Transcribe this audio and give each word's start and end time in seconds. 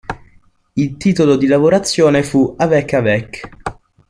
Il 0.77 0.97
titolo 0.97 1.35
di 1.35 1.45
lavorazione 1.45 2.23
fu 2.23 2.55
"Avec-Avec". 2.57 3.47